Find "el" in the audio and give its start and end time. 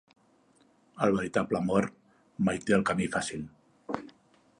1.07-1.13, 2.79-2.87